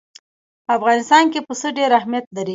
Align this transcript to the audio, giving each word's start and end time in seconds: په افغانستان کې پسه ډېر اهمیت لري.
په 0.65 0.71
افغانستان 0.77 1.23
کې 1.31 1.39
پسه 1.47 1.67
ډېر 1.77 1.89
اهمیت 1.99 2.25
لري. 2.35 2.49